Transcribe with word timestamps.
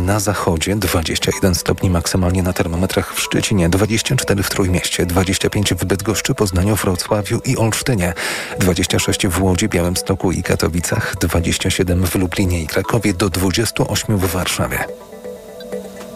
na 0.00 0.20
zachodzie, 0.20 0.76
21 0.76 1.54
stopni 1.54 1.90
maksymalnie 1.90 2.42
na 2.42 2.52
termometrach 2.52 3.14
w 3.14 3.20
Szczecinie, 3.20 3.68
24 3.68 4.42
w 4.42 4.50
Trójmieście, 4.50 5.06
25 5.06 5.74
w 5.74 5.84
Bydgoszczy, 5.84 6.34
Poznaniu, 6.34 6.76
Wrocławiu 6.76 7.40
i 7.44 7.56
Olsztynie, 7.56 8.14
26 8.58 9.26
w 9.26 9.42
Łodzi, 9.42 9.68
Białymstoku 9.68 10.32
i 10.32 10.42
Katowicach, 10.42 11.14
27 11.20 12.06
w 12.06 12.14
Lublinie 12.14 12.62
i 12.62 12.66
Krakowie, 12.66 13.14
do 13.14 13.30
28 13.30 14.18
w 14.18 14.26
Warszawie. 14.26 14.84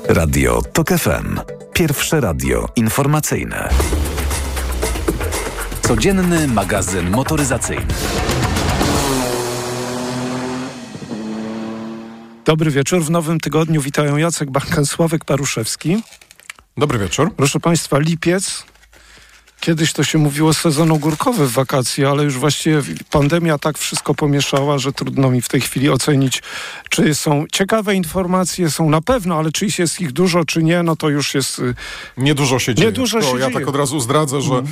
Radio 0.08 0.62
TOK 0.72 0.88
FM. 0.88 1.40
Pierwsze 1.72 2.20
radio 2.20 2.68
informacyjne. 2.76 3.68
Codzienny 5.82 6.48
magazyn 6.48 7.10
motoryzacyjny. 7.10 7.86
Dobry 12.44 12.70
wieczór. 12.70 13.04
W 13.04 13.10
nowym 13.10 13.40
tygodniu 13.40 13.80
witają 13.80 14.16
Jacek 14.16 14.50
Bankan, 14.50 14.86
Sławek 14.86 15.24
Paruszewski. 15.24 16.02
Dobry 16.76 16.98
wieczór. 16.98 17.34
Proszę 17.36 17.60
Państwa, 17.60 17.98
lipiec. 17.98 18.64
Kiedyś 19.60 19.92
to 19.92 20.04
się 20.04 20.18
mówiło 20.18 20.54
sezon 20.54 20.92
ogórkowy 20.92 21.46
w 21.46 21.52
wakacje, 21.52 22.08
ale 22.08 22.24
już 22.24 22.38
właściwie 22.38 22.82
pandemia 23.10 23.58
tak 23.58 23.78
wszystko 23.78 24.14
pomieszała, 24.14 24.78
że 24.78 24.92
trudno 24.92 25.30
mi 25.30 25.42
w 25.42 25.48
tej 25.48 25.60
chwili 25.60 25.90
ocenić, 25.90 26.42
czy 26.90 27.14
są 27.14 27.44
ciekawe 27.52 27.94
informacje, 27.94 28.70
są 28.70 28.90
na 28.90 29.00
pewno, 29.00 29.38
ale 29.38 29.52
czy 29.52 29.66
jest 29.78 30.00
ich 30.00 30.12
dużo, 30.12 30.44
czy 30.44 30.62
nie, 30.62 30.82
no 30.82 30.96
to 30.96 31.08
już 31.08 31.34
jest... 31.34 31.58
Y, 31.58 31.74
niedużo 32.16 32.58
się 32.58 32.74
dzieje. 32.74 32.88
Niedużo 32.90 33.22
się 33.22 33.38
ja 33.38 33.46
dzieje. 33.46 33.58
tak 33.58 33.68
od 33.68 33.76
razu 33.76 34.00
zdradzę, 34.00 34.42
że 34.42 34.54
mm. 34.54 34.66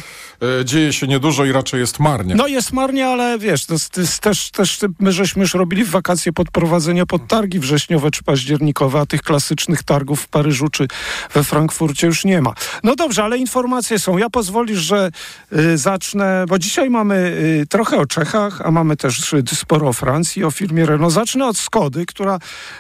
dzieje 0.65 0.93
się 0.93 1.07
niedużo 1.07 1.45
i 1.45 1.53
raczej 1.53 1.81
jest 1.81 1.99
marnie. 1.99 2.35
No 2.35 2.47
jest 2.47 2.73
marnie, 2.73 3.07
ale 3.07 3.39
wiesz, 3.39 3.67
to 3.67 3.75
jest, 3.75 3.91
to 3.91 4.01
jest 4.01 4.19
też, 4.19 4.51
też 4.51 4.79
my 5.01 5.13
żeśmy 5.13 5.43
już 5.43 5.55
robili 5.55 5.85
w 5.85 5.91
wakacje 5.91 6.33
podprowadzenia 6.33 7.07
pod 7.07 7.27
targi 7.27 7.59
wrześniowe 7.59 8.11
czy 8.11 8.23
październikowe, 8.25 9.01
a 9.01 9.07
tych 9.07 9.23
klasycznych 9.23 9.83
targów 9.83 10.21
w 10.21 10.29
Paryżu 10.29 10.69
czy 10.69 10.89
we 11.35 11.45
Frankfurcie 11.45 12.07
już 12.07 12.25
nie 12.25 12.43
ma. 12.43 12.55
No 12.85 12.97
dobrze, 12.97 13.25
ale 13.25 13.39
informacje 13.39 13.99
są. 13.99 14.19
Ja 14.19 14.31
pozwolisz, 14.31 14.78
że 14.79 15.11
y, 15.53 15.79
zacznę, 15.79 16.45
bo 16.49 16.59
dzisiaj 16.59 16.91
mamy 16.91 17.15
y, 17.63 17.67
trochę 17.67 17.97
o 17.97 18.07
Czechach, 18.07 18.61
a 18.61 18.71
mamy 18.71 18.97
też 18.97 19.33
y, 19.33 19.43
sporo 19.55 19.89
o 19.89 19.93
Francji, 19.93 20.45
o 20.45 20.51
firmie 20.51 20.87
Renault. 20.87 21.15
Zacznę 21.15 21.47
od 21.47 21.57
Skody, 21.57 22.07
która 22.07 22.39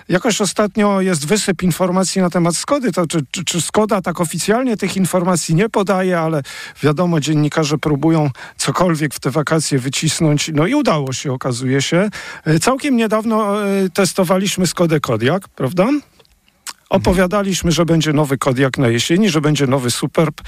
jakoś 0.08 0.40
ostatnio 0.40 1.00
jest 1.00 1.26
wysyp 1.26 1.62
informacji 1.62 2.20
na 2.20 2.30
temat 2.30 2.56
Skody. 2.56 2.92
To 2.92 3.06
czy, 3.06 3.20
czy, 3.30 3.44
czy 3.44 3.60
Skoda 3.60 4.02
tak 4.02 4.20
oficjalnie 4.20 4.76
tych 4.76 4.96
informacji 4.96 5.54
nie 5.54 5.68
podaje, 5.68 6.20
ale 6.20 6.42
wiadomo, 6.82 7.20
dziennikarze 7.20 7.78
próbują 7.78 8.30
cokolwiek 8.56 9.14
w 9.14 9.20
te 9.20 9.30
wakacje 9.30 9.78
wycisnąć. 9.78 10.50
No 10.54 10.66
i 10.66 10.74
udało 10.74 11.12
się, 11.12 11.32
okazuje 11.32 11.82
się. 11.82 12.10
Całkiem 12.60 12.96
niedawno 12.96 13.54
testowaliśmy 13.94 14.66
Skodę 14.66 15.00
Kodiak, 15.00 15.48
prawda? 15.48 15.88
Opowiadaliśmy, 16.90 17.72
że 17.72 17.84
będzie 17.84 18.12
nowy 18.12 18.38
Kodiak 18.38 18.78
na 18.78 18.88
jesieni, 18.88 19.30
że 19.30 19.40
będzie 19.40 19.66
nowy 19.66 19.90
Superb 19.90 20.40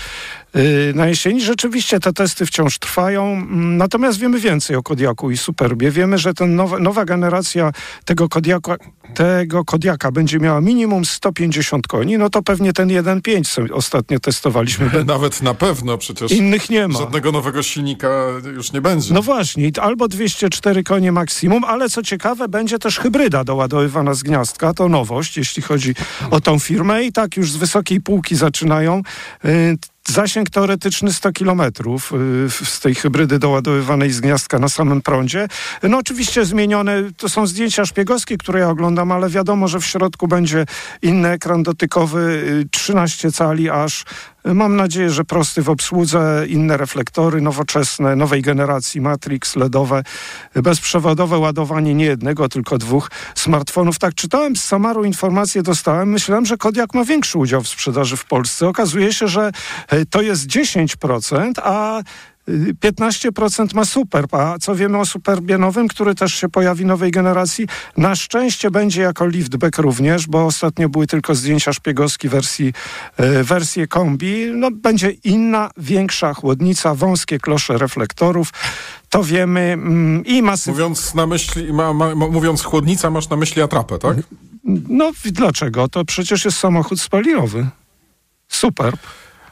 na 0.95 1.07
jesieni. 1.07 1.41
Rzeczywiście 1.43 2.01
te 2.01 2.13
testy 2.13 2.47
wciąż 2.47 2.79
trwają, 2.79 3.33
mm, 3.33 3.77
natomiast 3.77 4.19
wiemy 4.19 4.41
więcej 4.41 4.77
o 4.77 4.83
Kodiaku 4.83 5.31
i 5.31 5.37
Superbie. 5.37 5.91
Wiemy, 5.91 6.19
że 6.19 6.35
ten 6.35 6.57
nowa, 6.57 6.79
nowa 6.79 7.05
generacja 7.05 7.73
tego 8.05 8.29
Kodiaka, 8.29 8.77
tego 9.15 9.65
Kodiaka 9.65 10.13
będzie 10.13 10.39
miała 10.39 10.61
minimum 10.61 11.05
150 11.05 11.87
koni, 11.87 12.19
no 12.19 12.31
to 12.31 12.43
pewnie 12.43 12.73
ten 12.73 12.89
1.5 12.89 13.69
co 13.69 13.75
ostatnio 13.75 14.21
testowaliśmy. 14.21 14.91
Nawet 15.05 15.43
na 15.43 15.55
pewno 15.55 15.99
przecież 15.99 16.33
innych 16.33 16.71
nie 16.71 16.89
ma. 16.89 16.99
Żadnego 16.99 17.33
nowego 17.33 17.63
silnika 17.63 18.09
już 18.55 18.73
nie 18.73 18.81
będzie. 18.81 19.15
No 19.15 19.23
właśnie, 19.23 19.71
albo 19.81 20.09
204 20.09 20.85
konie 20.85 21.13
maksimum, 21.13 21.65
ale 21.65 21.89
co 21.89 22.03
ciekawe, 22.03 22.49
będzie 22.49 22.79
też 22.79 22.99
hybryda 22.99 23.45
doładowywana 23.45 24.15
z 24.15 24.23
gniazdka. 24.23 24.75
To 24.75 24.89
nowość, 24.89 25.37
jeśli 25.37 25.63
chodzi 25.63 25.95
o 26.31 26.41
tą 26.41 26.59
firmę 26.59 27.05
i 27.05 27.13
tak 27.13 27.37
już 27.37 27.53
z 27.53 27.57
wysokiej 27.57 28.01
półki 28.01 28.37
zaczynają. 28.37 29.03
Y, 30.11 30.13
Zasięg 30.13 30.51
teoretyczny 30.51 31.13
100 31.13 31.33
km 31.33 31.63
z 32.65 32.81
tej 32.81 32.95
hybrydy 32.95 33.39
doładowywanej 33.39 34.11
z 34.11 34.21
gniazdka 34.21 34.59
na 34.59 34.69
samym 34.69 35.03
prądzie. 35.03 35.49
No 35.83 35.99
oczywiście 35.99 36.45
zmienione, 36.45 37.03
to 37.17 37.29
są 37.29 37.47
zdjęcia 37.47 37.87
szpiegowskie, 37.87 38.37
które 38.37 38.61
ja 38.61 38.69
oglądam, 38.69 39.13
ale 39.13 39.29
wiadomo, 39.29 39.69
że 39.69 39.81
w 39.81 39.87
środku 39.87 40.29
będzie 40.29 40.67
inny 41.03 41.29
ekran 41.29 41.63
dotykowy, 41.63 42.45
13 42.71 43.33
cali 43.33 43.71
aż. 43.71 44.05
Mam 44.45 44.77
nadzieję, 44.77 45.11
że 45.11 45.25
prosty 45.25 45.63
w 45.63 45.69
obsłudze, 45.69 46.45
inne 46.49 46.77
reflektory 46.77 47.41
nowoczesne, 47.41 48.17
nowej 48.17 48.43
generacji, 48.43 49.01
Matrix, 49.01 49.57
LEDowe, 49.57 50.03
bezprzewodowe 50.55 51.39
ładowanie 51.39 51.95
nie 51.95 52.05
jednego, 52.05 52.49
tylko 52.49 52.79
dwóch 52.79 53.11
smartfonów. 53.35 53.99
Tak 53.99 54.15
czytałem 54.15 54.57
z 54.57 54.65
Samaru 54.65 55.05
informacje, 55.05 55.63
dostałem. 55.63 56.09
Myślałem, 56.09 56.47
że 56.47 56.57
Kodiak 56.57 56.95
ma 56.95 57.05
większy 57.05 57.39
udział 57.39 57.63
w 57.63 57.69
sprzedaży 57.69 58.17
w 58.17 58.25
Polsce. 58.25 58.69
Okazuje 58.69 59.13
się, 59.13 59.29
że 59.29 59.51
to 60.11 60.23
jest 60.23 60.47
10%, 60.47 61.53
a 61.63 62.03
15% 62.49 63.75
ma 63.75 63.85
Superb, 63.85 64.35
a 64.35 64.59
co 64.59 64.75
wiemy 64.75 64.99
o 64.99 65.07
Superbie 65.07 65.59
nowym, 65.59 65.89
który 65.89 66.15
też 66.15 66.35
się 66.35 66.49
pojawi 66.49 66.87
nowej 66.87 67.11
generacji? 67.11 67.67
Na 67.97 68.17
szczęście 68.17 68.71
będzie 68.71 69.03
jako 69.03 69.27
liftback 69.27 69.79
również, 69.79 70.27
bo 70.27 70.47
ostatnio 70.47 70.89
były 70.89 71.07
tylko 71.07 71.35
zdjęcia 71.35 71.73
szpiegowskie 71.73 72.29
wersji, 72.29 72.73
e, 73.17 73.45
wersje 73.45 73.87
kombi. 73.87 74.47
No, 74.55 74.71
będzie 74.71 75.11
inna, 75.11 75.71
większa 75.77 76.35
chłodnica, 76.35 76.95
wąskie 76.95 77.39
klosze 77.39 77.79
reflektorów. 77.79 78.51
To 79.09 79.25
wiemy 79.25 79.61
mm, 79.61 80.25
i 80.27 80.43
masy... 80.43 80.71
Mówiąc, 80.71 81.15
na 81.15 81.27
myśli, 81.27 81.73
ma, 81.73 81.93
ma, 81.93 82.15
mówiąc 82.15 82.63
chłodnica, 82.63 83.11
masz 83.11 83.29
na 83.29 83.37
myśli 83.37 83.63
atrapę, 83.63 83.99
tak? 83.99 84.17
No 84.89 85.13
dlaczego? 85.25 85.89
To 85.89 86.05
przecież 86.05 86.45
jest 86.45 86.59
samochód 86.59 87.01
spalinowy. 87.01 87.67
Superb. 88.49 89.01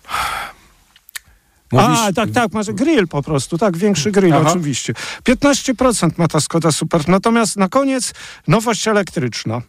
Mówisz... 1.73 1.99
A, 1.99 2.13
tak, 2.13 2.31
tak, 2.31 2.53
masz 2.53 2.67
grill 2.67 3.09
po 3.09 3.23
prostu, 3.23 3.59
tak, 3.59 3.77
większy 3.77 4.11
grill 4.11 4.35
Aha. 4.35 4.51
oczywiście. 4.51 4.95
15% 5.25 6.11
ma 6.17 6.29
ta 6.29 6.41
Skoda 6.41 6.73
Super, 6.73 7.09
natomiast 7.09 7.57
na 7.57 7.69
koniec 7.69 8.15
nowość 8.47 8.89
elektryczna. 8.89 9.63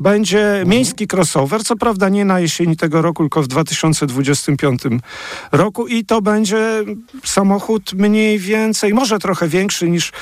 Będzie 0.00 0.62
miejski 0.66 1.06
crossover, 1.12 1.64
co 1.64 1.76
prawda 1.76 2.08
nie 2.08 2.24
na 2.24 2.40
jesieni 2.40 2.76
tego 2.76 3.02
roku, 3.02 3.22
tylko 3.22 3.42
w 3.42 3.46
2025 3.48 4.82
roku 5.52 5.86
i 5.86 6.04
to 6.04 6.22
będzie 6.22 6.84
samochód 7.24 7.92
mniej 7.92 8.38
więcej, 8.38 8.94
może 8.94 9.18
trochę 9.18 9.48
większy 9.48 9.90
niż, 9.90 10.12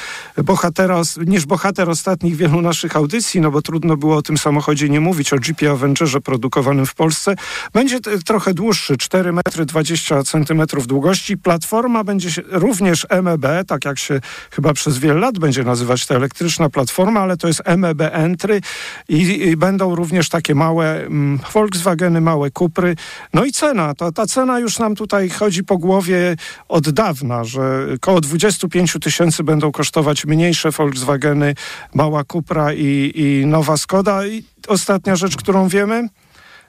bohatera, 0.44 1.02
niż 1.26 1.46
bohater 1.46 1.90
ostatnich 1.90 2.36
wielu 2.36 2.60
naszych 2.60 2.96
audycji, 2.96 3.40
no 3.40 3.50
bo 3.50 3.62
trudno 3.62 3.96
było 3.96 4.16
o 4.16 4.22
tym 4.22 4.38
samochodzie 4.38 4.88
nie 4.88 5.00
mówić, 5.00 5.32
o 5.32 5.36
Jeepie 5.46 5.70
Avengerze 5.70 6.20
produkowanym 6.20 6.86
w 6.86 6.94
Polsce. 6.94 7.34
Będzie 7.72 8.00
trochę 8.00 8.54
dłuższy, 8.54 8.96
4 8.96 9.32
metry 9.32 9.64
20 9.64 10.22
centymetrów 10.22 10.86
długości. 10.86 11.36
Platforma 11.36 12.04
będzie 12.04 12.42
również 12.48 13.06
MEB, 13.22 13.66
tak 13.66 13.84
jak 13.84 13.98
się 13.98 14.20
chyba 14.50 14.72
przez 14.72 14.98
wiele 14.98 15.20
lat 15.20 15.38
będzie 15.38 15.64
nazywać 15.64 16.06
ta 16.06 16.14
elektryczna 16.14 16.70
platforma, 16.70 17.20
ale 17.20 17.36
to 17.36 17.48
jest 17.48 17.62
MEB 17.76 18.00
Entry 18.00 18.60
i, 19.08 19.48
i 19.48 19.56
będą 19.64 19.94
również 19.94 20.28
takie 20.28 20.54
małe 20.54 21.06
mm, 21.06 21.41
Volkswageny, 21.52 22.20
małe 22.20 22.50
Kupry. 22.50 22.97
No 23.34 23.44
i 23.44 23.52
cena, 23.52 23.94
to, 23.94 24.12
ta 24.12 24.26
cena 24.26 24.58
już 24.58 24.78
nam 24.78 24.94
tutaj 24.94 25.30
chodzi 25.30 25.64
po 25.64 25.78
głowie 25.78 26.36
od 26.69 26.91
dawna, 26.91 27.44
że 27.44 27.86
około 27.97 28.20
25 28.20 28.97
tysięcy 29.02 29.44
będą 29.44 29.72
kosztować 29.72 30.25
mniejsze 30.25 30.70
Volkswageny, 30.70 31.54
mała 31.94 32.25
Kupra 32.25 32.72
i, 32.72 33.12
i 33.14 33.47
nowa 33.47 33.76
Skoda. 33.76 34.26
I 34.26 34.44
ostatnia 34.69 35.16
rzecz, 35.16 35.36
którą 35.36 35.69
wiemy, 35.69 36.08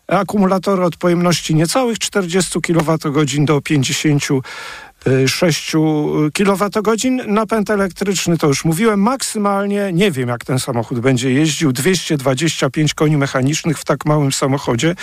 akumulatory 0.07 0.83
od 0.83 0.97
pojemności 0.97 1.55
niecałych 1.55 1.99
40 1.99 2.61
kWh 2.61 3.45
do 3.45 3.61
50 3.61 4.23
6 5.27 5.71
kWh. 6.33 6.69
Napęd 7.27 7.69
elektryczny, 7.69 8.37
to 8.37 8.47
już 8.47 8.65
mówiłem, 8.65 9.01
maksymalnie, 9.01 9.89
nie 9.93 10.11
wiem 10.11 10.29
jak 10.29 10.45
ten 10.45 10.59
samochód 10.59 10.99
będzie 10.99 11.31
jeździł, 11.31 11.71
225 11.71 12.93
koni 12.93 13.17
mechanicznych 13.17 13.79
w 13.79 13.85
tak 13.85 14.05
małym 14.05 14.31
samochodzie. 14.31 14.95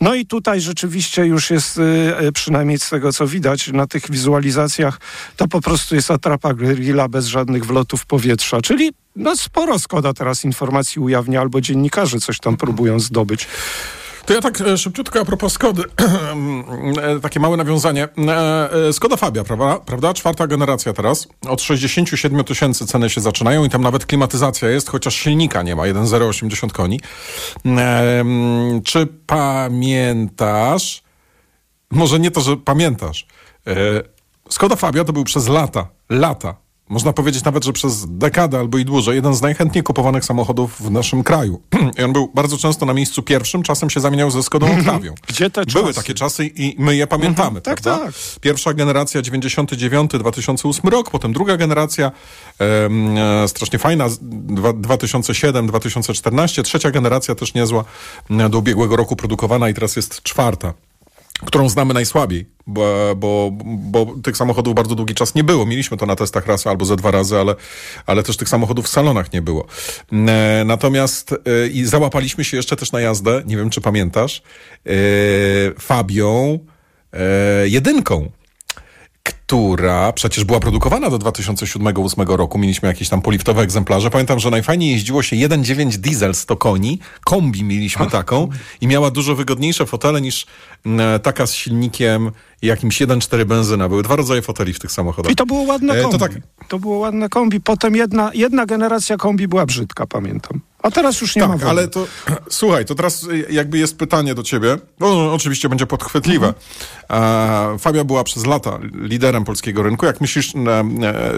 No 0.00 0.14
i 0.14 0.26
tutaj 0.26 0.60
rzeczywiście 0.60 1.26
już 1.26 1.50
jest, 1.50 1.78
y, 1.78 2.32
przynajmniej 2.32 2.78
z 2.78 2.88
tego 2.88 3.12
co 3.12 3.26
widać 3.26 3.68
na 3.68 3.86
tych 3.86 4.10
wizualizacjach, 4.10 5.00
to 5.36 5.48
po 5.48 5.60
prostu 5.60 5.94
jest 5.94 6.10
atrapa 6.10 6.54
grilla 6.54 7.08
bez 7.08 7.26
żadnych 7.26 7.66
wlotów 7.66 8.06
powietrza, 8.06 8.60
czyli 8.60 8.92
no 9.16 9.36
sporo 9.36 9.78
Skoda 9.78 10.12
teraz 10.12 10.44
informacji 10.44 11.00
ujawnia, 11.00 11.40
albo 11.40 11.60
dziennikarze 11.60 12.18
coś 12.18 12.38
tam 12.38 12.56
próbują 12.56 13.00
zdobyć. 13.00 13.48
To 14.28 14.34
ja 14.34 14.40
tak 14.40 14.60
e, 14.60 14.78
szybciutko 14.78 15.20
a 15.20 15.24
propos 15.24 15.52
Skody, 15.52 15.82
e, 17.02 17.20
takie 17.20 17.40
małe 17.40 17.56
nawiązanie. 17.56 18.08
E, 18.18 18.92
Skoda 18.92 19.16
Fabia, 19.16 19.44
prawda? 19.44 19.78
prawda? 19.78 20.14
Czwarta 20.14 20.46
generacja 20.46 20.92
teraz. 20.92 21.28
Od 21.48 21.62
67 21.62 22.44
tysięcy 22.44 22.86
ceny 22.86 23.10
się 23.10 23.20
zaczynają 23.20 23.64
i 23.64 23.70
tam 23.70 23.82
nawet 23.82 24.06
klimatyzacja 24.06 24.68
jest, 24.68 24.88
chociaż 24.88 25.14
silnika 25.14 25.62
nie 25.62 25.76
ma, 25.76 25.86
1,080 25.86 26.72
koni. 26.72 27.00
Czy 28.84 29.06
pamiętasz, 29.26 31.02
może 31.90 32.20
nie 32.20 32.30
to, 32.30 32.40
że 32.40 32.56
pamiętasz, 32.56 33.26
Skoda 34.48 34.76
Fabia 34.76 35.04
to 35.04 35.12
był 35.12 35.24
przez 35.24 35.48
lata, 35.48 35.88
lata 36.10 36.54
można 36.88 37.12
powiedzieć 37.12 37.44
nawet, 37.44 37.64
że 37.64 37.72
przez 37.72 38.06
dekadę 38.08 38.58
albo 38.58 38.78
i 38.78 38.84
dłużej, 38.84 39.14
jeden 39.14 39.34
z 39.34 39.42
najchętniej 39.42 39.84
kupowanych 39.84 40.24
samochodów 40.24 40.80
w 40.80 40.90
naszym 40.90 41.22
kraju. 41.22 41.60
I 41.98 42.02
on 42.02 42.12
był 42.12 42.30
bardzo 42.34 42.58
często 42.58 42.86
na 42.86 42.94
miejscu 42.94 43.22
pierwszym, 43.22 43.62
czasem 43.62 43.90
się 43.90 44.00
zamieniał 44.00 44.30
ze 44.30 44.42
Skodą 44.42 44.66
Octavią. 44.78 45.14
Gdzie 45.28 45.50
te 45.50 45.64
Były 45.64 45.84
czasy? 45.86 45.94
takie 46.00 46.14
czasy 46.14 46.46
i 46.46 46.74
my 46.78 46.96
je 46.96 47.06
pamiętamy, 47.06 47.60
Tak, 47.60 47.80
prawda? 47.80 48.04
tak. 48.06 48.14
Pierwsza 48.40 48.74
generacja 48.74 49.22
99-2008 49.22 50.88
rok, 50.88 51.10
potem 51.10 51.32
druga 51.32 51.56
generacja 51.56 52.12
e, 52.60 53.48
strasznie 53.48 53.78
fajna 53.78 54.08
z- 54.08 54.18
dwa- 54.22 54.72
2007-2014, 54.72 56.62
trzecia 56.62 56.90
generacja 56.90 57.34
też 57.34 57.54
niezła 57.54 57.84
e, 58.30 58.48
do 58.48 58.58
ubiegłego 58.58 58.96
roku 58.96 59.16
produkowana 59.16 59.68
i 59.68 59.74
teraz 59.74 59.96
jest 59.96 60.22
czwarta 60.22 60.74
którą 61.46 61.68
znamy 61.68 61.94
najsłabiej, 61.94 62.46
bo, 62.66 63.14
bo, 63.16 63.50
bo 63.62 64.06
tych 64.22 64.36
samochodów 64.36 64.74
bardzo 64.74 64.94
długi 64.94 65.14
czas 65.14 65.34
nie 65.34 65.44
było. 65.44 65.66
Mieliśmy 65.66 65.96
to 65.96 66.06
na 66.06 66.16
testach 66.16 66.46
raz 66.46 66.66
albo 66.66 66.84
ze 66.84 66.96
dwa 66.96 67.10
razy, 67.10 67.38
ale, 67.38 67.54
ale 68.06 68.22
też 68.22 68.36
tych 68.36 68.48
samochodów 68.48 68.84
w 68.84 68.88
salonach 68.88 69.32
nie 69.32 69.42
było. 69.42 69.66
E, 70.12 70.62
natomiast 70.66 71.32
e, 71.32 71.68
i 71.68 71.84
załapaliśmy 71.84 72.44
się 72.44 72.56
jeszcze 72.56 72.76
też 72.76 72.92
na 72.92 73.00
jazdę, 73.00 73.42
nie 73.46 73.56
wiem 73.56 73.70
czy 73.70 73.80
pamiętasz, 73.80 74.42
e, 74.86 74.90
Fabią 75.80 76.58
jedynką 77.64 78.30
która 79.32 80.12
przecież 80.12 80.44
była 80.44 80.60
produkowana 80.60 81.10
do 81.10 81.18
2007-2008 81.18 82.36
roku. 82.36 82.58
Mieliśmy 82.58 82.88
jakieś 82.88 83.08
tam 83.08 83.22
poliftowe 83.22 83.62
egzemplarze. 83.62 84.10
Pamiętam, 84.10 84.38
że 84.38 84.50
najfajniej 84.50 84.92
jeździło 84.92 85.22
się 85.22 85.36
1.9 85.36 85.96
diesel 85.96 86.34
100 86.34 86.56
koni. 86.56 86.98
Kombi 87.24 87.64
mieliśmy 87.64 88.06
taką 88.10 88.48
i 88.80 88.86
miała 88.86 89.10
dużo 89.10 89.34
wygodniejsze 89.34 89.86
fotele 89.86 90.20
niż 90.20 90.46
mm, 90.86 91.20
taka 91.20 91.46
z 91.46 91.54
silnikiem 91.54 92.30
jakimś 92.62 93.00
1.4 93.02 93.44
benzyna. 93.44 93.88
Były 93.88 94.02
dwa 94.02 94.16
rodzaje 94.16 94.42
foteli 94.42 94.72
w 94.72 94.78
tych 94.78 94.92
samochodach. 94.92 95.32
I 95.32 95.36
to 95.36 95.46
było 95.46 95.62
ładne 95.62 95.94
E, 95.94 96.02
to 96.02 96.08
kombi. 96.08 96.18
tak. 96.18 96.32
To 96.68 96.78
było 96.78 96.98
ładne 96.98 97.28
kombi. 97.28 97.60
Potem 97.60 97.96
jedna, 97.96 98.30
jedna 98.34 98.66
generacja 98.66 99.16
kombi 99.16 99.48
była 99.48 99.66
brzydka, 99.66 100.06
pamiętam. 100.06 100.60
A 100.82 100.90
teraz 100.90 101.20
już 101.20 101.36
nie 101.36 101.42
ma 101.42 101.48
Tak, 101.48 101.58
w 101.58 101.62
ogóle. 101.62 101.70
ale 101.70 101.88
to 101.88 102.06
słuchaj, 102.50 102.84
to 102.84 102.94
teraz 102.94 103.22
y, 103.22 103.46
jakby 103.50 103.78
jest 103.78 103.98
pytanie 103.98 104.34
do 104.34 104.42
ciebie. 104.42 104.76
No, 105.00 105.32
oczywiście 105.32 105.68
będzie 105.68 105.86
podchwytliwe. 105.86 106.46
Mhm. 106.46 107.74
E, 107.74 107.78
Fabia 107.78 108.04
była 108.04 108.24
przez 108.24 108.46
lata 108.46 108.78
liderem 108.94 109.44
polskiego 109.44 109.82
rynku. 109.82 110.06
Jak 110.06 110.20
myślisz, 110.20 110.54
na, 110.54 110.84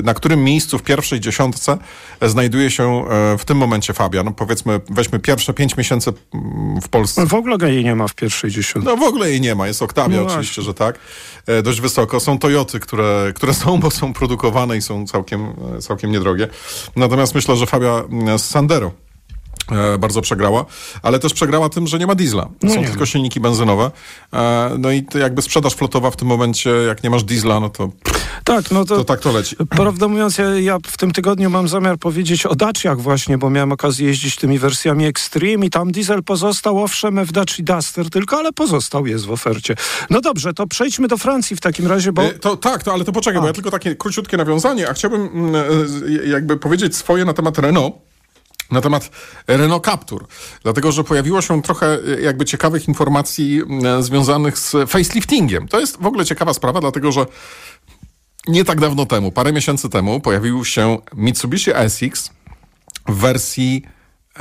na 0.02 0.14
którym 0.14 0.44
miejscu 0.44 0.78
w 0.78 0.82
pierwszej 0.82 1.20
dziesiątce 1.20 1.78
znajduje 2.22 2.70
się 2.70 3.04
e, 3.10 3.38
w 3.38 3.44
tym 3.44 3.56
momencie 3.58 3.92
Fabia? 3.92 4.22
No 4.22 4.30
powiedzmy, 4.32 4.80
weźmy 4.90 5.18
pierwsze 5.18 5.54
pięć 5.54 5.76
miesięcy 5.76 6.12
mm, 6.34 6.80
w 6.80 6.88
Polsce. 6.88 7.26
W 7.26 7.34
ogóle 7.34 7.72
jej 7.72 7.84
nie 7.84 7.94
ma 7.94 8.08
w 8.08 8.14
pierwszej 8.14 8.50
dziesiątce. 8.50 8.90
No 8.90 8.96
w 8.96 9.02
ogóle 9.02 9.30
jej 9.30 9.40
nie 9.40 9.54
ma, 9.54 9.66
jest 9.66 9.82
Octavia 9.82 10.16
No 10.16 10.26
oczywiście, 10.26 10.62
że 10.62 10.74
tak. 10.74 10.98
E, 11.46 11.62
dość 11.62 11.80
wysoko. 11.80 12.20
Są 12.20 12.38
Toyoty, 12.38 12.80
które, 12.80 13.32
które 13.34 13.54
są, 13.54 13.80
bo 13.80 13.90
są 13.90 14.12
produkowane 14.12 14.76
i 14.76 14.82
są 14.82 15.06
całkiem, 15.06 15.46
e, 15.76 15.80
całkiem 15.80 16.10
niedrogie. 16.12 16.48
Natomiast 16.96 17.34
myślę, 17.34 17.56
że 17.56 17.66
Fabia 17.66 18.02
mm, 18.10 18.38
z 18.38 18.44
Sandero 18.44 18.86
e, 18.86 19.09
bardzo 19.98 20.20
przegrała, 20.20 20.64
ale 21.02 21.18
też 21.18 21.34
przegrała 21.34 21.68
tym, 21.68 21.86
że 21.86 21.98
nie 21.98 22.06
ma 22.06 22.14
diesla. 22.14 22.48
No 22.62 22.74
Są 22.74 22.84
tylko 22.84 23.06
silniki 23.06 23.40
benzynowe. 23.40 23.90
E, 24.32 24.70
no 24.78 24.92
i 24.92 25.06
jakby 25.20 25.42
sprzedaż 25.42 25.74
flotowa 25.74 26.10
w 26.10 26.16
tym 26.16 26.28
momencie, 26.28 26.70
jak 26.70 27.02
nie 27.04 27.10
masz 27.10 27.24
diesla, 27.24 27.60
no 27.60 27.70
to, 27.70 27.90
Tak, 28.44 28.70
no 28.70 28.84
to, 28.84 28.96
to 28.96 29.04
tak 29.04 29.20
to 29.20 29.32
leci. 29.32 29.56
Prawdę 29.70 30.08
mówiąc, 30.08 30.38
ja, 30.38 30.44
ja 30.58 30.78
w 30.86 30.96
tym 30.96 31.12
tygodniu 31.12 31.50
mam 31.50 31.68
zamiar 31.68 31.98
powiedzieć 31.98 32.46
o 32.46 32.54
Daciach 32.54 33.00
właśnie, 33.00 33.38
bo 33.38 33.50
miałem 33.50 33.72
okazję 33.72 34.06
jeździć 34.06 34.36
tymi 34.36 34.58
wersjami 34.58 35.06
Extreme 35.06 35.66
i 35.66 35.70
tam 35.70 35.92
diesel 35.92 36.22
pozostał, 36.22 36.82
owszem, 36.82 37.24
w 37.24 37.32
Daci 37.32 37.64
Duster 37.64 38.10
tylko, 38.10 38.38
ale 38.38 38.52
pozostał, 38.52 39.06
jest 39.06 39.26
w 39.26 39.30
ofercie. 39.30 39.74
No 40.10 40.20
dobrze, 40.20 40.54
to 40.54 40.66
przejdźmy 40.66 41.08
do 41.08 41.16
Francji 41.16 41.56
w 41.56 41.60
takim 41.60 41.86
razie, 41.86 42.12
bo... 42.12 42.22
E, 42.22 42.32
To, 42.32 42.56
tak, 42.56 42.82
to, 42.82 42.92
ale 42.92 43.04
to 43.04 43.12
poczekaj, 43.12 43.40
bo 43.40 43.46
ja 43.46 43.52
tylko 43.52 43.70
takie 43.70 43.96
króciutkie 43.96 44.36
nawiązanie, 44.36 44.88
a 44.88 44.92
chciałbym 44.94 45.22
mm, 45.22 45.54
e, 45.54 46.28
jakby 46.28 46.56
powiedzieć 46.56 46.96
swoje 46.96 47.24
na 47.24 47.32
temat 47.32 47.58
Renault. 47.58 48.09
Na 48.70 48.80
temat 48.80 49.10
Renault 49.46 49.84
Captur, 49.84 50.26
dlatego 50.62 50.92
że 50.92 51.04
pojawiło 51.04 51.42
się 51.42 51.62
trochę 51.62 51.98
e, 52.18 52.20
jakby 52.20 52.44
ciekawych 52.44 52.88
informacji 52.88 53.62
mm, 53.62 54.02
związanych 54.02 54.58
z 54.58 54.76
faceliftingiem. 54.86 55.68
To 55.68 55.80
jest 55.80 56.02
w 56.02 56.06
ogóle 56.06 56.24
ciekawa 56.24 56.54
sprawa, 56.54 56.80
dlatego 56.80 57.12
że 57.12 57.26
nie 58.48 58.64
tak 58.64 58.80
dawno 58.80 59.06
temu, 59.06 59.32
parę 59.32 59.52
miesięcy 59.52 59.88
temu, 59.88 60.20
pojawił 60.20 60.64
się 60.64 60.98
Mitsubishi 61.14 61.72
ASX 61.72 62.30
w 63.08 63.14
wersji 63.14 63.82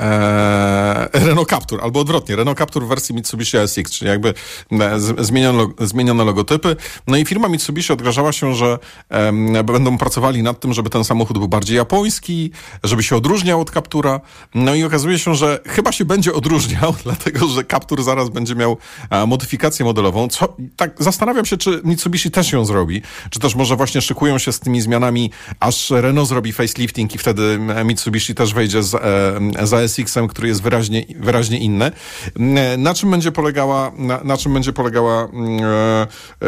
e, 0.00 1.08
Renault 1.12 1.48
Captur, 1.50 1.80
albo 1.82 2.00
odwrotnie, 2.00 2.36
Renault 2.36 2.58
Captur 2.58 2.84
w 2.84 2.88
wersji 2.88 3.14
Mitsubishi 3.14 3.58
ASX, 3.58 3.90
czyli 3.90 4.08
jakby 4.10 4.34
e, 4.72 5.00
z- 5.00 5.26
zmieniono, 5.26 5.68
zmieniono 5.80 6.24
logotypy. 6.24 6.76
No 7.06 7.16
i 7.16 7.24
firma 7.24 7.48
Mitsubishi 7.48 7.92
odgrażała 7.92 8.32
się, 8.32 8.54
że 8.54 8.78
em, 9.08 9.52
będą 9.64 9.98
pracowali 9.98 10.42
nad 10.42 10.60
tym, 10.60 10.72
żeby 10.72 10.90
ten 10.90 11.04
samochód 11.04 11.38
był 11.38 11.48
bardziej 11.48 11.76
japoński, 11.76 12.50
żeby 12.84 13.02
się 13.02 13.16
odróżniał 13.16 13.60
od 13.60 13.70
Captura. 13.70 14.20
No 14.54 14.74
i 14.74 14.84
okazuje 14.84 15.18
się, 15.18 15.34
że 15.34 15.60
chyba 15.66 15.92
się 15.92 16.04
będzie 16.04 16.32
odróżniał, 16.32 16.94
dlatego 17.04 17.48
że 17.48 17.64
Captur 17.64 18.02
zaraz 18.02 18.28
będzie 18.28 18.54
miał 18.54 18.76
e, 19.10 19.26
modyfikację 19.26 19.84
modelową. 19.84 20.28
Co, 20.28 20.56
tak 20.76 20.90
zastanawiam 20.98 21.44
się, 21.44 21.56
czy 21.56 21.80
Mitsubishi 21.84 22.30
też 22.30 22.52
ją 22.52 22.64
zrobi, 22.64 23.02
czy 23.30 23.40
też 23.40 23.54
może 23.54 23.76
właśnie 23.76 24.00
szykują 24.02 24.38
się 24.38 24.52
z 24.52 24.60
tymi 24.60 24.80
zmianami, 24.80 25.30
aż 25.60 25.90
Renault 25.90 26.28
zrobi 26.28 26.52
facelifting 26.52 27.14
i 27.14 27.18
wtedy 27.18 27.58
e, 27.76 27.84
Mitsubishi 27.84 28.34
też 28.34 28.54
wejdzie 28.54 28.82
z, 28.82 28.94
e, 28.94 29.66
za 29.66 29.80
SX-em, 29.90 30.28
który 30.28 30.48
jest 30.48 30.62
wyraźnie, 30.62 31.04
wyraźnie 31.16 31.58
inny. 31.58 31.90
Mm, 32.38 32.82
Na 32.82 32.94
czym 32.94 33.10
będzie 33.10 33.32
polegała, 33.32 33.92
na, 33.96 34.20
na 34.24 34.36
czym 34.36 34.54
będzie 34.54 34.72
polegała 34.72 35.22
mm, 35.32 35.60
e, 35.64 36.06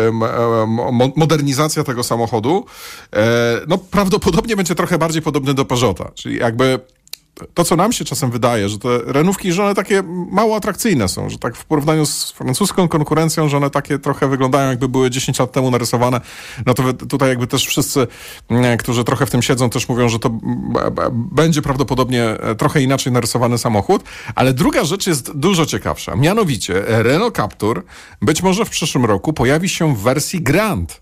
e, 0.09 0.13
mo- 0.67 1.13
modernizacja 1.17 1.85
tego 1.85 2.03
samochodu? 2.03 2.65
E, 3.17 3.61
No 3.69 3.79
prawdopodobnie 3.79 4.57
będzie 4.57 4.75
trochę 4.75 4.99
bardziej 4.99 5.23
podobny 5.23 5.55
do 5.55 5.65
Peugeota, 5.65 6.11
czyli 6.15 6.37
jakby 6.39 6.81
to, 7.55 7.65
co 7.65 7.77
nam 7.77 7.93
się 7.93 8.05
czasem 8.05 8.31
wydaje, 8.31 8.69
że 8.69 8.79
te 8.79 8.89
renówki, 9.07 9.53
że 9.53 9.65
one 9.65 9.75
takie 9.75 10.03
mało 10.31 10.57
atrakcyjne 10.57 11.09
są, 11.09 11.31
że 11.31 11.39
tak 11.39 11.57
w 11.57 11.65
porównaniu 11.65 12.07
z 12.07 12.31
francuską 12.31 12.89
konkurencją, 12.89 13.49
że 13.49 13.57
one 13.57 13.71
takie 13.71 13.99
trochę 13.99 14.29
wyglądają, 14.29 14.71
jakby 14.71 14.89
były 14.89 15.11
10 15.11 15.39
lat 15.39 15.53
temu 15.53 15.71
narysowane, 15.71 16.21
no 16.67 16.75
to 16.75 16.93
tutaj 16.93 17.29
jakby 17.29 17.47
też 17.47 17.67
wszyscy, 17.67 18.07
mm, 18.49 18.79
którzy 18.79 19.05
trochę 19.05 19.27
w 19.27 19.31
tym 19.31 19.43
siedzą, 19.43 19.71
też 19.71 19.89
mówią, 19.89 20.09
że 20.09 20.19
to 20.19 20.31
będzie 21.13 21.63
prawdopodobnie 21.63 22.25
e, 22.25 22.55
trochę 22.55 22.83
inaczej 22.83 23.13
narysowany 23.13 23.59
samochód, 23.59 24.03
ale 24.35 24.53
druga 24.53 24.85
rzecz 24.85 25.07
jest 25.07 25.37
dużo 25.37 25.67
ciekawsza, 25.67 26.17
mianowicie 26.17 26.83
Renault 26.87 27.37
Captur 27.37 27.85
być 28.23 28.43
może 28.43 28.65
w 28.65 28.71
przyszłym 28.71 29.05
roku 29.05 29.33
pojawi 29.33 29.69
się 29.69 29.97
w 29.97 29.99
wersji 29.99 30.41
Grand. 30.41 31.02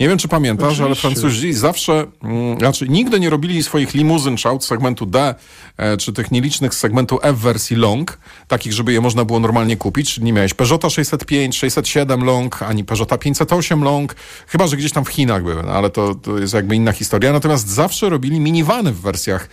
Nie 0.00 0.08
wiem, 0.08 0.18
czy 0.18 0.28
pamiętasz, 0.28 0.80
ale 0.80 0.92
Oczywiście. 0.92 1.08
Francuzi 1.08 1.52
zawsze, 1.52 2.06
mm, 2.22 2.58
znaczy 2.58 2.88
nigdy 2.88 3.20
nie 3.20 3.30
robili 3.30 3.62
swoich 3.62 3.94
limuzyn 3.94 4.36
z 4.60 4.64
segmentu 4.64 5.06
D, 5.06 5.34
e, 5.76 5.96
czy 5.96 6.12
tych 6.12 6.30
nielicznych 6.30 6.74
z 6.74 6.78
segmentu 6.78 7.18
F 7.22 7.36
wersji 7.36 7.76
long, 7.76 8.18
takich, 8.48 8.72
żeby 8.72 8.92
je 8.92 9.00
można 9.00 9.24
było 9.24 9.40
normalnie 9.40 9.76
kupić. 9.76 10.18
Nie 10.18 10.32
miałeś 10.32 10.54
Peugeota 10.54 10.90
605, 10.90 11.56
607 11.56 12.24
long, 12.24 12.62
ani 12.62 12.84
Peugeota 12.84 13.18
508 13.18 13.84
long, 13.84 14.14
chyba, 14.46 14.66
że 14.66 14.76
gdzieś 14.76 14.92
tam 14.92 15.04
w 15.04 15.08
Chinach 15.08 15.42
były, 15.42 15.62
no, 15.62 15.72
ale 15.72 15.90
to, 15.90 16.14
to 16.14 16.38
jest 16.38 16.54
jakby 16.54 16.76
inna 16.76 16.92
historia. 16.92 17.32
Natomiast 17.32 17.68
zawsze 17.68 18.08
robili 18.08 18.40
minivany 18.40 18.92
w 18.92 19.00
wersjach 19.00 19.48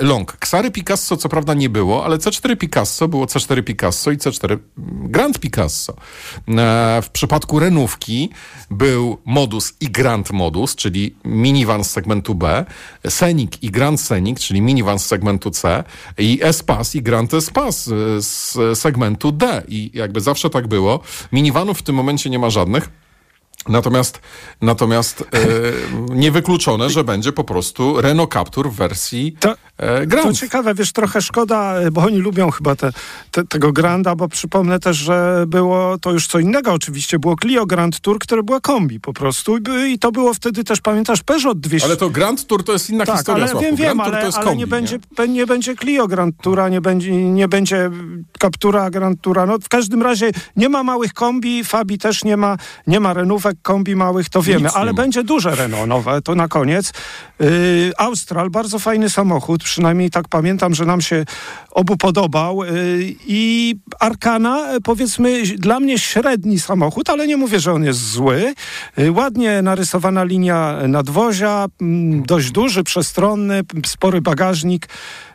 long. 0.00 0.36
Ksary 0.36 0.70
Picasso 0.70 1.16
co 1.16 1.28
prawda 1.28 1.54
nie 1.54 1.70
było, 1.70 2.04
ale 2.04 2.16
C4 2.16 2.56
Picasso 2.56 3.08
było 3.08 3.26
C4 3.26 3.62
Picasso 3.64 4.10
i 4.10 4.16
C4 4.16 4.58
Grand 4.76 5.38
Picasso. 5.38 5.94
E, 6.48 7.02
W 7.02 7.10
przypadku 7.12 7.58
Renówki 7.58 8.30
był 8.70 9.18
modus 9.24 9.72
i 9.80 9.90
Grand 9.90 10.30
modus, 10.30 10.74
czyli 10.76 11.14
minivan 11.24 11.84
z 11.84 11.90
segmentu 11.90 12.34
B, 12.34 12.64
Scenic 13.08 13.52
i 13.62 13.70
Grand 13.70 14.00
Scenic, 14.00 14.40
czyli 14.40 14.62
minivan 14.62 14.98
z 14.98 15.06
segmentu 15.06 15.50
C 15.50 15.84
i 16.18 16.38
Espas 16.42 16.94
i 16.94 17.02
Grand 17.02 17.34
Espas 17.34 17.88
e, 17.88 18.22
z 18.22 18.58
segmentu 18.78 19.32
D. 19.32 19.62
I 19.68 19.90
jakby 19.94 20.20
zawsze 20.20 20.50
tak 20.50 20.68
było. 20.68 21.00
Minivanów 21.32 21.78
w 21.78 21.82
tym 21.82 21.94
momencie 21.94 22.30
nie 22.30 22.38
ma 22.38 22.50
żadnych. 22.50 23.01
Natomiast, 23.68 24.20
natomiast 24.60 25.20
e, 25.20 25.24
niewykluczone, 26.14 26.90
że 26.90 27.04
będzie 27.04 27.32
po 27.32 27.44
prostu 27.44 28.00
Renault 28.00 28.32
Captur 28.32 28.70
w 28.70 28.74
wersji 28.74 29.36
To- 29.40 29.54
e, 29.78 30.00
To 30.00 30.06
Grand. 30.06 30.38
ciekawe, 30.38 30.74
wiesz, 30.74 30.92
trochę 30.92 31.22
szkoda, 31.22 31.74
bo 31.92 32.00
oni 32.00 32.18
lubią 32.18 32.50
chyba 32.50 32.76
te, 32.76 32.90
te, 33.30 33.44
tego 33.46 33.72
Granda, 33.72 34.14
bo 34.16 34.28
przypomnę 34.28 34.78
też, 34.80 34.96
że 34.96 35.44
było 35.46 35.98
to 35.98 36.12
już 36.12 36.26
co 36.26 36.38
innego 36.38 36.72
oczywiście, 36.72 37.18
było 37.18 37.36
Clio 37.42 37.66
Grand 37.66 38.00
Tour, 38.00 38.18
które 38.18 38.42
była 38.42 38.60
kombi 38.60 39.00
po 39.00 39.12
prostu 39.12 39.56
i, 39.56 39.92
i 39.92 39.98
to 39.98 40.12
było 40.12 40.34
wtedy 40.34 40.64
też, 40.64 40.80
pamiętasz, 40.80 41.22
Peugeot 41.22 41.60
200. 41.60 41.86
Ale 41.88 41.96
to 41.96 42.10
Grand 42.10 42.46
Tour 42.46 42.64
to 42.64 42.72
jest 42.72 42.90
inna 42.90 43.04
tak, 43.06 43.16
historia, 43.16 43.46
ale 43.52 43.60
wiem, 43.60 43.76
wiem, 43.76 44.00
ale, 44.00 44.30
to 44.30 44.36
ale 44.36 44.44
kombi, 44.46 44.58
nie, 44.58 44.66
będzie, 44.66 44.98
be- 45.16 45.28
nie 45.28 45.46
będzie 45.46 45.76
Clio 45.76 46.08
Grand 46.08 46.36
Toura, 46.42 46.68
nie 46.68 46.80
będzie, 46.80 47.12
nie 47.16 47.48
będzie 47.48 47.90
Captura 48.42 48.90
Grand 48.90 49.20
Toura. 49.20 49.46
No, 49.46 49.58
w 49.58 49.68
każdym 49.68 50.02
razie 50.02 50.30
nie 50.56 50.68
ma 50.68 50.82
małych 50.82 51.12
kombi, 51.14 51.64
Fabi 51.64 51.98
też 51.98 52.24
nie 52.24 52.36
ma, 52.36 52.56
nie 52.86 53.00
ma 53.00 53.12
renówek. 53.14 53.51
Kombi 53.62 53.96
małych, 53.96 54.28
to 54.28 54.42
wiemy, 54.42 54.64
Nic 54.64 54.76
ale 54.76 54.94
będzie 54.94 55.24
duże 55.24 55.54
Renault 55.54 55.88
nowe, 55.88 56.22
to 56.22 56.34
na 56.34 56.48
koniec. 56.48 56.92
Yy, 57.40 57.92
Austral, 57.98 58.50
bardzo 58.50 58.78
fajny 58.78 59.10
samochód, 59.10 59.64
przynajmniej 59.64 60.10
tak 60.10 60.28
pamiętam, 60.28 60.74
że 60.74 60.84
nam 60.84 61.00
się 61.00 61.24
obu 61.70 61.96
podobał. 61.96 62.64
Yy, 62.64 62.70
I 63.26 63.74
Arkana, 64.00 64.72
e, 64.72 64.80
powiedzmy, 64.80 65.42
dla 65.42 65.80
mnie 65.80 65.98
średni 65.98 66.60
samochód, 66.60 67.10
ale 67.10 67.26
nie 67.26 67.36
mówię, 67.36 67.60
że 67.60 67.72
on 67.72 67.84
jest 67.84 68.10
zły. 68.10 68.54
Yy, 68.96 69.12
ładnie 69.12 69.62
narysowana 69.62 70.24
linia 70.24 70.78
nadwozia, 70.88 71.66
mm, 71.80 72.22
dość 72.22 72.50
duży, 72.50 72.84
przestronny, 72.84 73.60
spory 73.86 74.20
bagażnik. 74.20 74.88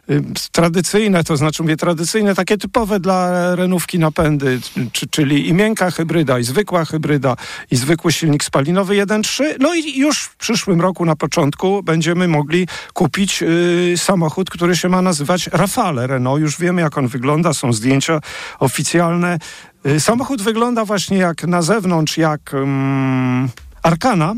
Y, 0.10 0.24
Tradycyjne, 0.52 1.24
to 1.24 1.38
znaczy 1.38 1.64
mówię 1.64 1.78
tradycyjne, 1.78 2.36
takie 2.36 2.58
typowe 2.58 3.00
dla 3.00 3.56
renówki 3.56 4.00
napędy, 4.00 4.60
czy, 4.92 5.08
czyli 5.08 5.50
i 5.50 5.54
miękka 5.54 5.92
hybryda, 5.92 6.40
i 6.40 6.44
zwykła 6.44 6.86
hybryda, 6.86 7.36
i 7.72 7.76
zwykły 7.76 8.12
silnik 8.12 8.44
spalinowy 8.44 8.94
1.3. 8.94 9.44
No 9.60 9.76
i 9.76 10.00
już 10.00 10.24
w 10.24 10.36
przyszłym 10.36 10.82
roku 10.82 11.06
na 11.06 11.16
początku 11.16 11.84
będziemy 11.84 12.28
mogli 12.28 12.68
kupić 12.94 13.44
y, 13.44 13.94
samochód, 13.98 14.50
który 14.50 14.76
się 14.76 14.90
ma 14.90 15.02
nazywać 15.02 15.48
Rafale 15.48 16.08
Renault. 16.08 16.42
Już 16.42 16.60
wiemy, 16.60 16.82
jak 16.82 16.98
on 16.98 17.08
wygląda, 17.08 17.54
są 17.54 17.74
zdjęcia 17.74 18.20
oficjalne. 18.60 19.40
Y, 19.86 20.00
samochód 20.00 20.42
wygląda 20.42 20.86
właśnie 20.86 21.18
jak 21.18 21.44
na 21.44 21.62
zewnątrz, 21.62 22.18
jak 22.18 22.54
mm, 22.54 23.50
Arkana, 23.84 24.36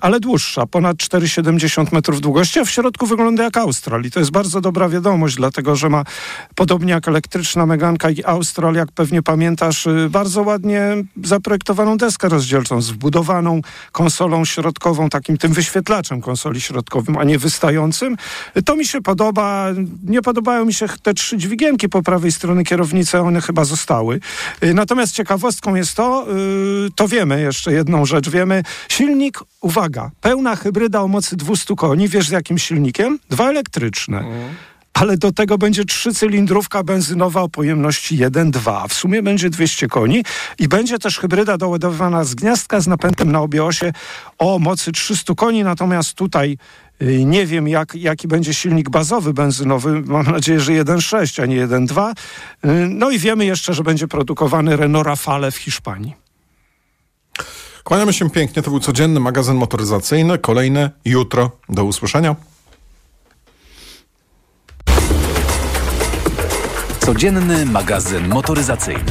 ale 0.00 0.20
dłuższa, 0.20 0.66
ponad 0.66 0.96
4,70 0.96 1.92
metrów 1.92 2.20
długości, 2.20 2.60
a 2.60 2.64
w 2.64 2.70
środku 2.70 3.06
wygląda 3.06 3.44
jak 3.44 3.56
Austral. 3.56 4.02
I 4.04 4.10
to 4.10 4.20
jest 4.20 4.30
bardzo 4.30 4.60
dobra 4.60 4.88
wiadomość, 4.88 5.36
dlatego 5.36 5.76
że 5.76 5.88
ma 5.88 6.04
podobnie 6.54 6.92
jak 6.92 7.08
elektryczna 7.08 7.66
Meganka 7.66 8.10
i 8.10 8.24
Austral, 8.24 8.74
jak 8.74 8.92
pewnie 8.92 9.22
pamiętasz, 9.22 9.86
y, 9.86 10.08
bardzo 10.10 10.42
ładnie 10.42 11.04
zaprojektowaną 11.24 11.96
deskę 11.96 12.28
rozdzielczą 12.28 12.82
z 12.82 12.90
wbudowaną 12.90 13.60
konsolą 13.92 14.44
środkową, 14.44 15.08
takim 15.08 15.36
tym 15.38 15.52
wyświetlaczem 15.52 16.20
konsoli 16.20 16.60
środkowym, 16.60 17.16
a 17.18 17.24
nie 17.24 17.38
wystającym. 17.38 18.16
Y, 18.56 18.62
To 18.62 18.76
mi 18.76 18.86
się 18.86 19.00
podoba. 19.02 19.66
Nie 20.04 20.22
podobają 20.22 20.64
mi 20.64 20.74
się 20.74 20.86
te 21.02 21.14
trzy 21.14 21.36
dźwigienki 21.38 21.88
po 21.88 22.02
prawej 22.02 22.32
stronie 22.32 22.64
kierownicy, 22.64 23.20
one 23.20 23.40
chyba 23.40 23.64
zostały. 23.64 24.20
Y, 24.62 24.74
Natomiast 24.74 25.14
ciekawostką 25.14 25.74
jest 25.74 25.94
to, 25.94 26.26
y, 26.86 26.90
to 26.94 27.08
wiemy 27.08 27.40
jeszcze 27.40 27.72
jedną 27.72 28.06
rzecz, 28.06 28.30
wiemy, 28.30 28.62
silnik, 28.88 29.38
uwaga, 29.66 30.10
pełna 30.20 30.56
hybryda 30.56 31.00
o 31.00 31.08
mocy 31.08 31.36
200 31.36 31.74
koni, 31.76 32.08
wiesz 32.08 32.28
z 32.28 32.30
jakim 32.30 32.58
silnikiem? 32.58 33.18
Dwa 33.30 33.50
elektryczne. 33.50 34.24
Ale 34.94 35.16
do 35.16 35.32
tego 35.32 35.58
będzie 35.58 35.84
trzycylindrówka 35.84 36.82
benzynowa 36.82 37.42
o 37.42 37.48
pojemności 37.48 38.18
1,2. 38.18 38.88
W 38.88 38.94
sumie 38.94 39.22
będzie 39.22 39.50
200 39.50 39.88
koni 39.88 40.24
i 40.58 40.68
będzie 40.68 40.98
też 40.98 41.18
hybryda 41.18 41.58
doładowywana 41.58 42.24
z 42.24 42.34
gniazdka 42.34 42.80
z 42.80 42.86
napędem 42.86 43.32
na 43.32 43.40
obie 43.40 43.64
osie 43.64 43.92
o 44.38 44.58
mocy 44.58 44.92
300 44.92 45.34
koni. 45.34 45.64
Natomiast 45.64 46.14
tutaj 46.14 46.58
y, 47.02 47.24
nie 47.24 47.46
wiem, 47.46 47.68
jak, 47.68 47.94
jaki 47.94 48.28
będzie 48.28 48.54
silnik 48.54 48.90
bazowy 48.90 49.32
benzynowy. 49.34 50.02
Mam 50.06 50.26
nadzieję, 50.26 50.60
że 50.60 50.72
1,6, 50.72 51.42
a 51.42 51.46
nie 51.46 51.66
1,2. 51.66 52.10
Y, 52.10 52.88
No 52.88 53.10
i 53.10 53.18
wiemy 53.18 53.44
jeszcze, 53.44 53.74
że 53.74 53.82
będzie 53.82 54.08
produkowany 54.08 54.76
Renault 54.76 55.06
Rafale 55.06 55.50
w 55.50 55.56
Hiszpanii. 55.56 56.25
Kłaniamy 57.86 58.12
się 58.12 58.30
pięknie. 58.30 58.62
To 58.62 58.70
był 58.70 58.80
codzienny 58.80 59.20
magazyn 59.20 59.56
motoryzacyjny. 59.56 60.38
Kolejny 60.38 60.90
jutro. 61.04 61.50
Do 61.68 61.84
usłyszenia. 61.84 62.36
Codzienny 67.00 67.66
magazyn 67.66 68.28
motoryzacyjny. 68.28 69.04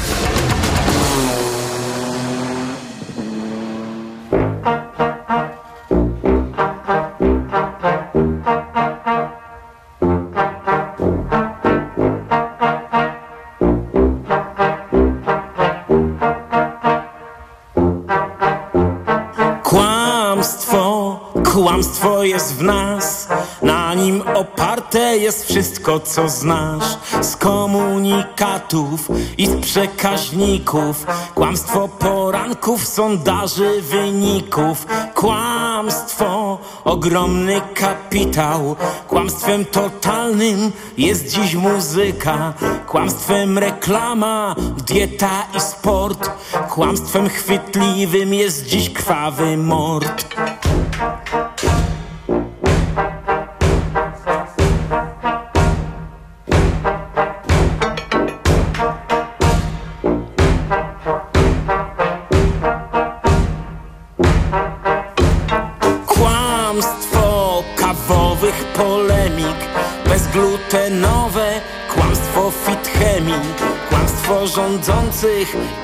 Kłamstwo, 21.56 22.24
jest 22.24 22.56
w 22.56 22.62
nas, 22.62 23.28
na 23.62 23.94
nim 23.94 24.24
oparte 24.34 25.18
jest 25.18 25.46
wszystko, 25.46 26.00
co 26.00 26.30
znasz. 26.30 26.98
Z 27.22 27.36
komunikatów 27.36 29.10
i 29.38 29.48
z 29.48 29.56
przekaźników, 29.56 31.06
kłamstwo 31.36 31.88
poranków, 31.88 32.88
sondaży, 32.88 33.82
wyników. 33.82 34.88
Kłamstwo, 35.14 36.58
ogromny 36.84 37.62
kapitał, 37.74 38.76
kłamstwem 39.08 39.66
totalnym 39.66 40.72
jest 40.98 41.28
dziś 41.28 41.56
muzyka, 41.56 42.54
kłamstwem 42.88 43.58
reklama, 43.58 44.56
dieta 44.88 45.48
i 45.58 45.60
sport, 45.60 46.30
kłamstwem 46.70 47.30
chwytliwym 47.30 48.34
jest 48.34 48.66
dziś 48.66 48.90
krwawy 48.90 49.58
mord. 49.58 50.36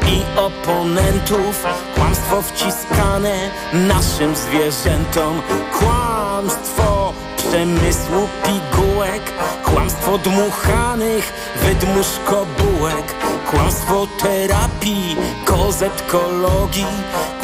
I 0.08 0.40
oponentów, 0.40 1.66
kłamstwo 1.96 2.42
wciskane 2.42 3.50
naszym 3.74 4.36
zwierzętom, 4.36 5.42
kłamstwo 5.80 7.14
przemysłu 7.38 8.28
pigułek, 8.44 9.22
kłamstwo 9.66 10.18
dmuchanych 10.18 11.34
wydmuszkobułek, 11.64 13.16
kłamstwo 13.52 14.08
terapii, 14.22 15.16
kozetkologii, 15.46 16.86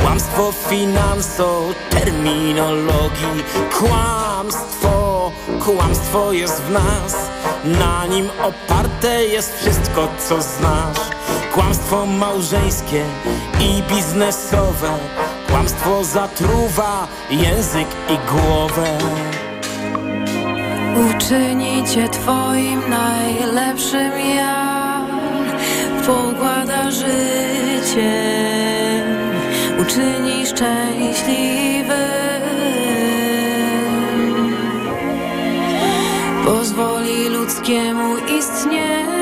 kłamstwo 0.02 0.52
finanso, 0.52 1.62
terminologii, 1.90 3.44
kłamstwo, 3.80 5.32
kłamstwo 5.66 6.32
jest 6.32 6.62
w 6.62 6.72
nas, 6.72 7.16
na 7.64 8.06
nim 8.06 8.30
oparte 8.44 9.26
jest 9.26 9.60
wszystko, 9.60 10.08
co 10.30 10.42
znasz. 10.42 11.17
Kłamstwo 11.58 12.06
małżeńskie 12.06 13.04
i 13.60 13.84
biznesowe, 13.96 14.90
kłamstwo 15.48 16.04
zatruwa 16.04 17.08
język 17.30 17.88
i 18.10 18.32
głowę. 18.32 18.98
Uczyni 21.10 21.84
cię 21.94 22.10
twoim 22.10 22.82
najlepszym 22.90 24.12
ja. 24.36 25.08
Pokłada 26.08 26.92
życie. 26.92 28.12
Uczyni 29.82 30.46
szczęśliwy. 30.46 32.08
Pozwoli 36.46 37.30
ludzkiemu 37.30 38.18
istnieniu 38.18 39.17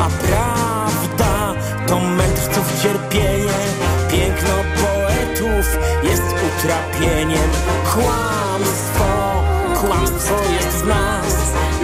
A 0.00 0.08
prawda 0.26 1.54
to 1.86 2.00
mędrców 2.00 2.82
cierpienie, 2.82 3.58
piękno 4.10 4.54
poetów 4.82 5.78
jest 6.02 6.22
utrapieniem. 6.22 7.50
Kłamstwo, 7.94 9.42
kłamstwo 9.80 10.34
jest 10.52 10.68
w 10.68 10.86
nas, 10.86 11.34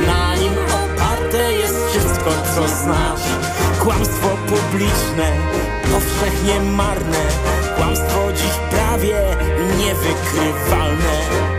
na 0.06 0.36
nim 0.36 0.52
oparte 0.52 1.52
jest 1.52 1.76
wszystko, 1.90 2.30
co 2.54 2.68
znasz. 2.68 3.28
Kłamstwo 3.80 4.28
publiczne, 4.28 5.32
powszechnie 5.92 6.60
marne, 6.60 7.24
kłamstwo 7.76 8.32
dziś 8.32 8.52
prawie 8.70 9.36
niewykrywalne. 9.78 11.57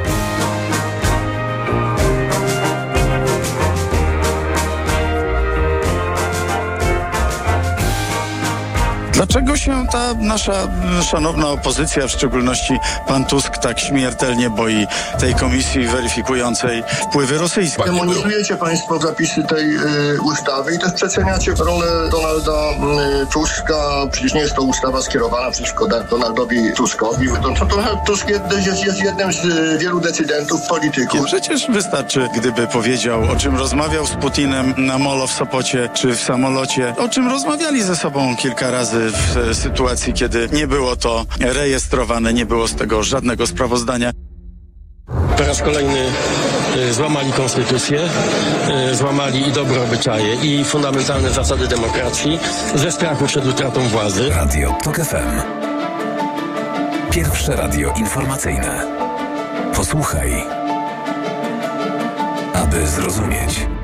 Dlaczego 9.19 9.57
się 9.57 9.85
ta 9.91 10.13
nasza 10.13 10.67
szanowna 11.11 11.47
opozycja, 11.47 12.07
w 12.07 12.11
szczególności 12.11 12.77
pan 13.07 13.25
Tusk, 13.25 13.57
tak 13.57 13.79
śmiertelnie 13.79 14.49
boi 14.49 14.87
tej 15.19 15.35
komisji 15.35 15.87
weryfikującej 15.87 16.83
wpływy 17.09 17.37
rosyjskie? 17.37 17.83
Demonizujecie 17.83 18.55
Państwo 18.55 18.99
zapisy 18.99 19.43
tej 19.43 19.75
y, 19.75 20.21
ustawy 20.21 20.75
i 20.75 20.79
też 20.79 20.93
przeceniacie 20.93 21.53
rolę 21.53 22.09
Donalda 22.11 22.69
y, 23.23 23.27
Tuska. 23.33 24.07
Przecież 24.11 24.33
nie 24.33 24.41
jest 24.41 24.55
to 24.55 24.61
ustawa 24.61 25.01
skierowana 25.01 25.51
przeciwko 25.51 25.87
Donaldowi 26.09 26.73
Tuskowi. 26.75 27.27
To, 27.27 27.53
to 27.59 27.65
Donald 27.65 27.99
Tusk 28.05 28.29
jest, 28.29 28.43
jest, 28.67 28.85
jest 28.85 29.03
jednym 29.03 29.33
z 29.33 29.45
y, 29.45 29.77
wielu 29.77 29.99
decydentów, 29.99 30.61
polityków. 30.67 31.25
Przecież 31.25 31.67
wystarczy, 31.71 32.27
gdyby 32.37 32.67
powiedział, 32.67 33.21
o 33.31 33.35
czym 33.35 33.57
rozmawiał 33.57 34.07
z 34.07 34.11
Putinem 34.11 34.73
na 34.77 34.97
molo 34.97 35.27
w 35.27 35.31
Sopocie 35.31 35.89
czy 35.93 36.15
w 36.15 36.21
samolocie, 36.21 36.93
o 36.97 37.09
czym 37.09 37.27
rozmawiali 37.27 37.83
ze 37.83 37.95
sobą 37.95 38.35
kilka 38.35 38.71
razy 38.71 39.08
w 39.11 39.37
e, 39.37 39.55
sytuacji, 39.55 40.13
kiedy 40.13 40.49
nie 40.53 40.67
było 40.67 40.95
to 40.95 41.25
rejestrowane, 41.39 42.33
nie 42.33 42.45
było 42.45 42.67
z 42.67 42.75
tego 42.75 43.03
żadnego 43.03 43.47
sprawozdania. 43.47 44.11
Po 45.37 45.43
raz 45.43 45.61
kolejny 45.61 46.05
y, 46.77 46.93
złamali 46.93 47.31
konstytucję, 47.31 48.09
y, 48.91 48.95
złamali 48.95 49.47
i 49.47 49.51
dobre 49.51 49.81
obyczaje, 49.81 50.35
i 50.35 50.63
fundamentalne 50.63 51.29
zasady 51.29 51.67
demokracji 51.67 52.39
ze 52.75 52.91
strachu 52.91 53.25
przed 53.25 53.45
utratą 53.45 53.87
władzy. 53.87 54.29
Radio 54.29 54.75
TOK 54.83 54.95
FM. 54.95 55.41
Pierwsze 57.11 57.55
radio 57.55 57.93
informacyjne. 57.97 58.87
Posłuchaj, 59.75 60.43
aby 62.53 62.87
zrozumieć. 62.87 63.78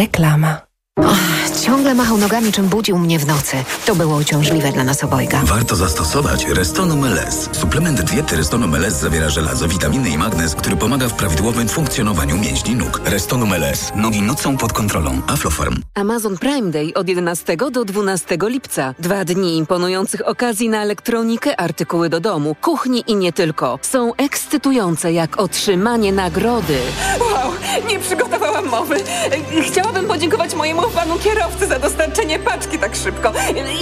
Reklama. 0.00 0.56
Och, 0.98 1.60
ciągle 1.60 1.94
machał 1.94 2.18
nogami, 2.18 2.52
czym 2.52 2.68
budził 2.68 2.98
mnie 2.98 3.18
w 3.18 3.26
nocy. 3.26 3.56
To 3.86 3.94
było 3.94 4.16
uciążliwe 4.16 4.72
dla 4.72 4.84
nas 4.84 5.04
obojga. 5.04 5.40
Warto 5.44 5.76
zastosować 5.76 6.46
Restonum 6.46 7.04
LS. 7.04 7.48
Suplement 7.52 8.02
diety 8.02 8.36
Restonum 8.36 8.74
LS 8.74 9.00
zawiera 9.00 9.28
żelazo, 9.28 9.68
witaminy 9.68 10.10
i 10.10 10.18
magnez, 10.18 10.54
który 10.54 10.76
pomaga 10.76 11.08
w 11.08 11.14
prawidłowym 11.14 11.68
funkcjonowaniu 11.68 12.38
mięśni 12.38 12.74
nóg. 12.74 13.00
Restonum 13.04 13.52
LS. 13.52 13.92
Nogi 13.96 14.22
nocą 14.22 14.56
pod 14.56 14.72
kontrolą. 14.72 15.22
Aflofarm. 15.26 15.82
Amazon 15.94 16.38
Prime 16.38 16.70
Day 16.70 16.92
od 16.94 17.08
11 17.08 17.56
do 17.56 17.84
12 17.84 18.38
lipca. 18.42 18.94
Dwa 18.98 19.24
dni 19.24 19.56
imponujących 19.56 20.28
okazji 20.28 20.68
na 20.68 20.82
elektronikę, 20.82 21.60
artykuły 21.60 22.08
do 22.08 22.20
domu, 22.20 22.56
kuchni 22.60 23.04
i 23.06 23.16
nie 23.16 23.32
tylko. 23.32 23.78
Są 23.82 24.14
ekscytujące 24.14 25.12
jak 25.12 25.40
otrzymanie 25.40 26.12
nagrody. 26.12 26.78
Wow, 27.20 27.39
nie 27.88 27.98
przygotowałam 27.98 28.68
mowy. 28.68 28.96
Chciałabym 29.66 30.06
podziękować 30.06 30.54
mojemu 30.54 30.82
panu 30.82 31.18
kierowcy 31.18 31.66
za 31.66 31.78
dostarczenie 31.78 32.38
paczki 32.38 32.78
tak 32.78 32.96
szybko. 32.96 33.32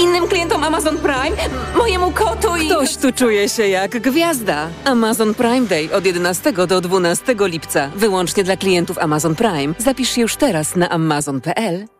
Innym 0.00 0.28
klientom 0.28 0.64
Amazon 0.64 0.98
Prime, 0.98 1.36
mojemu 1.76 2.10
kotu 2.10 2.56
i... 2.56 2.66
Ktoś 2.66 2.96
tu 2.96 3.12
czuje 3.12 3.48
się 3.48 3.68
jak 3.68 4.00
gwiazda. 4.00 4.68
Amazon 4.84 5.34
Prime 5.34 5.66
Day 5.66 5.88
od 5.94 6.06
11 6.06 6.52
do 6.52 6.80
12 6.80 7.34
lipca. 7.40 7.90
Wyłącznie 7.96 8.44
dla 8.44 8.56
klientów 8.56 8.98
Amazon 8.98 9.34
Prime. 9.34 9.74
Zapisz 9.78 10.10
się 10.10 10.20
już 10.20 10.36
teraz 10.36 10.76
na 10.76 10.88
amazon.pl. 10.88 11.97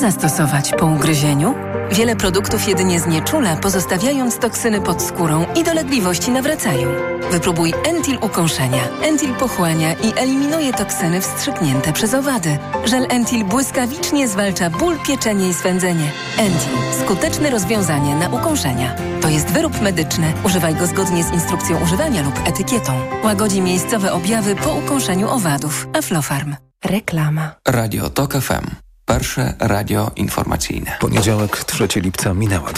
zastosować 0.00 0.72
po 0.78 0.86
ugryzieniu? 0.86 1.54
Wiele 1.92 2.16
produktów 2.16 2.68
jedynie 2.68 3.00
znieczula, 3.00 3.56
pozostawiając 3.56 4.38
toksyny 4.38 4.80
pod 4.80 5.02
skórą 5.02 5.46
i 5.56 5.64
dolegliwości 5.64 6.30
nawracają. 6.30 6.88
Wypróbuj 7.30 7.74
Entil 7.84 8.18
ukąszenia. 8.22 8.88
Entil 9.02 9.34
pochłania 9.34 9.92
i 9.92 10.12
eliminuje 10.16 10.72
toksyny 10.72 11.20
wstrzyknięte 11.20 11.92
przez 11.92 12.14
owady. 12.14 12.58
Żel 12.84 13.06
Entil 13.08 13.44
błyskawicznie 13.44 14.28
zwalcza 14.28 14.70
ból, 14.70 14.98
pieczenie 15.06 15.48
i 15.48 15.54
swędzenie. 15.54 16.10
Entil. 16.38 16.72
Skuteczne 17.04 17.50
rozwiązanie 17.50 18.14
na 18.14 18.28
ukąszenia. 18.28 18.94
To 19.20 19.28
jest 19.28 19.50
wyrób 19.50 19.80
medyczny. 19.80 20.32
Używaj 20.44 20.74
go 20.74 20.86
zgodnie 20.86 21.24
z 21.24 21.32
instrukcją 21.32 21.82
używania 21.82 22.22
lub 22.22 22.48
etykietą. 22.48 22.92
Łagodzi 23.24 23.60
miejscowe 23.60 24.12
objawy 24.12 24.56
po 24.56 24.74
ukąszeniu 24.74 25.28
owadów. 25.28 25.88
Aflofarm. 25.98 26.56
Reklama. 26.84 27.50
Radio 27.68 28.10
TOK 28.10 28.32
FM. 28.32 28.89
Pierwsze 29.10 29.54
radio 29.58 30.10
informacyjne. 30.16 30.96
Poniedziałek, 31.00 31.64
3 31.64 31.88
lipca 32.00 32.34
minęła 32.34 32.68